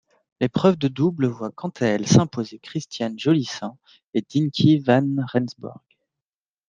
L'épreuve 0.39 0.77
de 0.77 0.87
double 0.87 1.27
voit 1.27 1.51
quant 1.51 1.69
à 1.79 1.85
elle 1.85 2.07
s'imposer 2.07 2.57
Christiane 2.57 3.19
Jolissaint 3.19 3.77
et 4.15 4.23
Dinky 4.27 4.79
Van 4.79 5.07
Rensburg. 5.31 5.79